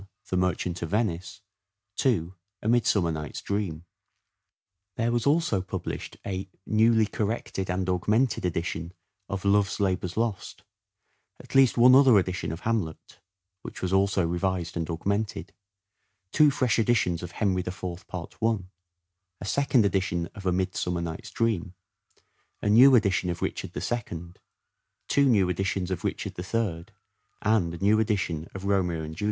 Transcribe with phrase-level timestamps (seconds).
[0.31, 1.41] The Merchant of Venice.
[1.97, 2.33] 2.
[2.63, 3.83] A Midsummer Night's Dream.
[4.95, 8.93] There was also published a" newly corrected and augmented" edition
[9.29, 10.63] of "Love's Labour's Lost";
[11.39, 13.19] at least one other edition of" Hamlet";
[13.61, 15.53] (which was also revised and augmented);
[16.31, 18.57] two fresh editions of" Henry IV," part i;
[19.39, 21.75] a second edition of" A Midsummer Night's Dream";
[22.63, 24.31] a new edition of" Richard II,"
[25.07, 26.85] two new editions of" Richard III"
[27.43, 29.19] and a new edition of" Romeo and Juliet."